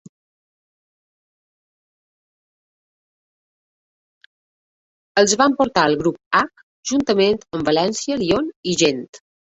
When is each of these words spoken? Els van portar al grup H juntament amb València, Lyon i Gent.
Els 5.23 5.39
van 5.43 5.57
portar 5.61 5.85
al 5.91 5.99
grup 6.01 6.41
H 6.41 6.67
juntament 6.93 7.39
amb 7.43 7.71
València, 7.73 8.21
Lyon 8.25 8.49
i 8.73 8.75
Gent. 8.85 9.07